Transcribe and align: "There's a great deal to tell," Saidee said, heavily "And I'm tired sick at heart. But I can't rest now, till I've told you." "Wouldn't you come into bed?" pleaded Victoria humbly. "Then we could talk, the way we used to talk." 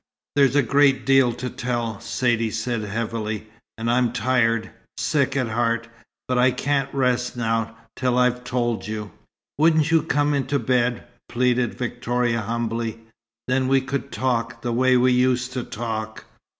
"There's 0.35 0.55
a 0.55 0.63
great 0.63 1.05
deal 1.05 1.31
to 1.33 1.47
tell," 1.47 1.99
Saidee 2.01 2.49
said, 2.49 2.81
heavily 2.81 3.45
"And 3.77 3.87
I'm 3.87 4.11
tired 4.13 4.71
sick 4.97 5.37
at 5.37 5.49
heart. 5.49 5.89
But 6.27 6.39
I 6.39 6.49
can't 6.49 6.91
rest 6.91 7.37
now, 7.37 7.77
till 7.95 8.17
I've 8.17 8.43
told 8.43 8.87
you." 8.87 9.11
"Wouldn't 9.59 9.91
you 9.91 10.01
come 10.01 10.33
into 10.33 10.57
bed?" 10.57 11.05
pleaded 11.29 11.75
Victoria 11.77 12.41
humbly. 12.41 13.01
"Then 13.47 13.67
we 13.67 13.79
could 13.79 14.11
talk, 14.11 14.63
the 14.63 14.73
way 14.73 14.97
we 14.97 15.11
used 15.11 15.53
to 15.53 15.63
talk." 15.63 16.25